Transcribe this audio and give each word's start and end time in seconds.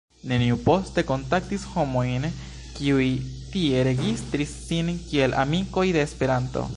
Neniu 0.29 0.55
poste 0.67 1.01
kontaktis 1.09 1.65
homojn, 1.73 2.25
kiuj 2.79 3.05
tie 3.53 3.85
registris 3.91 4.57
sin 4.71 4.91
kiel 5.03 5.41
”amikoj 5.47 5.89
de 5.99 6.07
Esperanto”. 6.09 6.69